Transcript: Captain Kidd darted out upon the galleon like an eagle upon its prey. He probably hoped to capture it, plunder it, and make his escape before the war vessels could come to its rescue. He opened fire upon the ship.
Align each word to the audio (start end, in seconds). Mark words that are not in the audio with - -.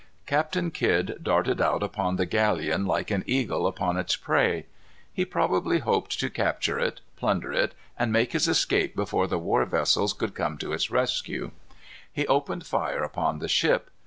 Captain 0.25 0.71
Kidd 0.71 1.19
darted 1.21 1.61
out 1.61 1.83
upon 1.83 2.15
the 2.15 2.25
galleon 2.25 2.87
like 2.87 3.11
an 3.11 3.23
eagle 3.27 3.67
upon 3.67 3.97
its 3.97 4.15
prey. 4.15 4.65
He 5.13 5.25
probably 5.25 5.77
hoped 5.77 6.19
to 6.19 6.29
capture 6.31 6.79
it, 6.79 7.01
plunder 7.17 7.53
it, 7.53 7.75
and 7.99 8.11
make 8.11 8.31
his 8.31 8.47
escape 8.47 8.95
before 8.95 9.27
the 9.27 9.37
war 9.37 9.63
vessels 9.65 10.13
could 10.13 10.33
come 10.33 10.57
to 10.57 10.73
its 10.73 10.89
rescue. 10.89 11.51
He 12.11 12.25
opened 12.25 12.65
fire 12.65 13.03
upon 13.03 13.37
the 13.37 13.47
ship. 13.47 13.91